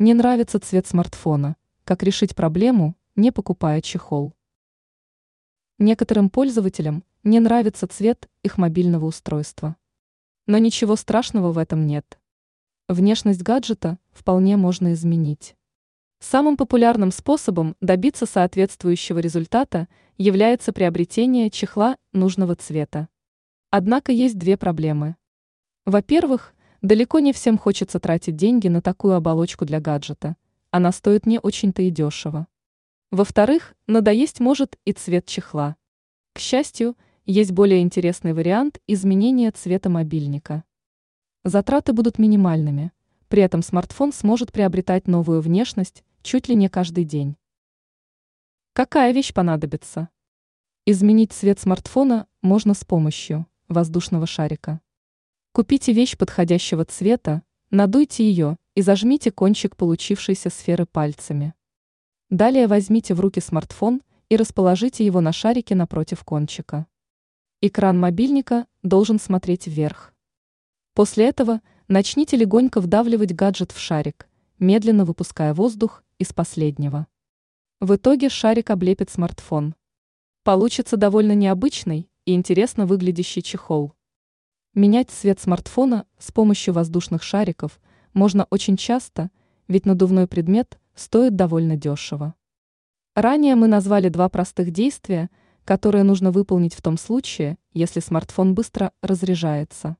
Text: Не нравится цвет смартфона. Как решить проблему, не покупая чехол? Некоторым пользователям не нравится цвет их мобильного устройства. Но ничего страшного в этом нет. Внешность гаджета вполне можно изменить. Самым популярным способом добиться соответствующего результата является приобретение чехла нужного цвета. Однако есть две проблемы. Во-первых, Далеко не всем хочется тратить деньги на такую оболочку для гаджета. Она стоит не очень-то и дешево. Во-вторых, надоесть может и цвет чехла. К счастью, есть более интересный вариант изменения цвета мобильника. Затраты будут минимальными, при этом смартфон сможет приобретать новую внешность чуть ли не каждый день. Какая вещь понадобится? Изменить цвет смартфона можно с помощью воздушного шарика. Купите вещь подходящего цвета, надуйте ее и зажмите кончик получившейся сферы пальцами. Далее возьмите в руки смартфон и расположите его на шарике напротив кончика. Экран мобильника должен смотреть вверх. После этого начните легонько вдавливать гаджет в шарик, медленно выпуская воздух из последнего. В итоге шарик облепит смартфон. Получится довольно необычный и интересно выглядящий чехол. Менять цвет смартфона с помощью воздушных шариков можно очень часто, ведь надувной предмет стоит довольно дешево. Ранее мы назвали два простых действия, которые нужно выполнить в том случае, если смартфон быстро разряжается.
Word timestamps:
Не 0.00 0.14
нравится 0.14 0.60
цвет 0.60 0.86
смартфона. 0.86 1.56
Как 1.82 2.04
решить 2.04 2.36
проблему, 2.36 2.96
не 3.16 3.32
покупая 3.32 3.80
чехол? 3.80 4.32
Некоторым 5.78 6.30
пользователям 6.30 7.02
не 7.24 7.40
нравится 7.40 7.88
цвет 7.88 8.28
их 8.44 8.58
мобильного 8.58 9.06
устройства. 9.06 9.74
Но 10.46 10.58
ничего 10.58 10.94
страшного 10.94 11.50
в 11.50 11.58
этом 11.58 11.84
нет. 11.84 12.20
Внешность 12.86 13.42
гаджета 13.42 13.98
вполне 14.12 14.56
можно 14.56 14.92
изменить. 14.92 15.56
Самым 16.20 16.56
популярным 16.56 17.10
способом 17.10 17.74
добиться 17.80 18.24
соответствующего 18.24 19.18
результата 19.18 19.88
является 20.16 20.72
приобретение 20.72 21.50
чехла 21.50 21.96
нужного 22.12 22.54
цвета. 22.54 23.08
Однако 23.70 24.12
есть 24.12 24.38
две 24.38 24.56
проблемы. 24.56 25.16
Во-первых, 25.86 26.54
Далеко 26.80 27.18
не 27.18 27.32
всем 27.32 27.58
хочется 27.58 27.98
тратить 27.98 28.36
деньги 28.36 28.68
на 28.68 28.80
такую 28.80 29.14
оболочку 29.14 29.64
для 29.64 29.80
гаджета. 29.80 30.36
Она 30.70 30.92
стоит 30.92 31.26
не 31.26 31.40
очень-то 31.40 31.82
и 31.82 31.90
дешево. 31.90 32.46
Во-вторых, 33.10 33.74
надоесть 33.88 34.38
может 34.38 34.78
и 34.84 34.92
цвет 34.92 35.26
чехла. 35.26 35.76
К 36.34 36.38
счастью, 36.38 36.96
есть 37.26 37.50
более 37.50 37.80
интересный 37.80 38.32
вариант 38.32 38.80
изменения 38.86 39.50
цвета 39.50 39.90
мобильника. 39.90 40.62
Затраты 41.42 41.92
будут 41.92 42.18
минимальными, 42.18 42.92
при 43.26 43.42
этом 43.42 43.62
смартфон 43.62 44.12
сможет 44.12 44.52
приобретать 44.52 45.08
новую 45.08 45.40
внешность 45.40 46.04
чуть 46.22 46.48
ли 46.48 46.54
не 46.54 46.68
каждый 46.68 47.04
день. 47.04 47.36
Какая 48.72 49.12
вещь 49.12 49.34
понадобится? 49.34 50.10
Изменить 50.86 51.32
цвет 51.32 51.58
смартфона 51.58 52.28
можно 52.40 52.72
с 52.72 52.84
помощью 52.84 53.46
воздушного 53.66 54.28
шарика. 54.28 54.80
Купите 55.58 55.92
вещь 55.92 56.16
подходящего 56.16 56.84
цвета, 56.84 57.42
надуйте 57.72 58.22
ее 58.22 58.58
и 58.76 58.80
зажмите 58.80 59.32
кончик 59.32 59.74
получившейся 59.74 60.50
сферы 60.50 60.86
пальцами. 60.86 61.52
Далее 62.30 62.68
возьмите 62.68 63.12
в 63.12 63.18
руки 63.18 63.40
смартфон 63.40 64.02
и 64.28 64.36
расположите 64.36 65.04
его 65.04 65.20
на 65.20 65.32
шарике 65.32 65.74
напротив 65.74 66.22
кончика. 66.22 66.86
Экран 67.60 67.98
мобильника 67.98 68.68
должен 68.84 69.18
смотреть 69.18 69.66
вверх. 69.66 70.14
После 70.94 71.26
этого 71.26 71.60
начните 71.88 72.36
легонько 72.36 72.80
вдавливать 72.80 73.34
гаджет 73.34 73.72
в 73.72 73.80
шарик, 73.80 74.28
медленно 74.60 75.04
выпуская 75.04 75.54
воздух 75.54 76.04
из 76.20 76.32
последнего. 76.32 77.08
В 77.80 77.96
итоге 77.96 78.28
шарик 78.28 78.70
облепит 78.70 79.10
смартфон. 79.10 79.74
Получится 80.44 80.96
довольно 80.96 81.32
необычный 81.32 82.08
и 82.26 82.34
интересно 82.34 82.86
выглядящий 82.86 83.42
чехол. 83.42 83.97
Менять 84.78 85.10
цвет 85.10 85.40
смартфона 85.40 86.06
с 86.20 86.30
помощью 86.30 86.72
воздушных 86.72 87.24
шариков 87.24 87.80
можно 88.14 88.46
очень 88.48 88.76
часто, 88.76 89.28
ведь 89.66 89.86
надувной 89.86 90.28
предмет 90.28 90.78
стоит 90.94 91.34
довольно 91.34 91.74
дешево. 91.74 92.36
Ранее 93.16 93.56
мы 93.56 93.66
назвали 93.66 94.08
два 94.08 94.28
простых 94.28 94.70
действия, 94.70 95.30
которые 95.64 96.04
нужно 96.04 96.30
выполнить 96.30 96.74
в 96.74 96.80
том 96.80 96.96
случае, 96.96 97.58
если 97.72 97.98
смартфон 97.98 98.54
быстро 98.54 98.92
разряжается. 99.02 99.96